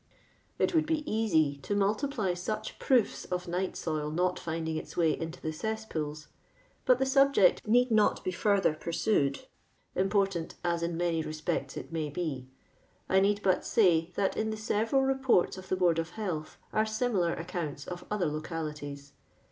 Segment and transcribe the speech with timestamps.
[0.57, 5.11] It would be easy to multiply such proofs of night soil not finding its way
[5.15, 6.27] into the cesspools,
[6.85, 9.41] but the suhjcct need not be further pursued,
[9.95, 12.47] im portant as in many respects it may be.
[13.09, 16.87] I need but say, that in the several reports of the Board of Health are
[16.87, 19.11] similar accounts of other localities.